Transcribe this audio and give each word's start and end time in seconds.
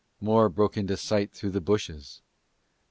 More 0.19 0.49
broke 0.49 0.77
into 0.77 0.97
sight 0.97 1.31
through 1.31 1.51
the 1.51 1.61
bushes. 1.61 2.23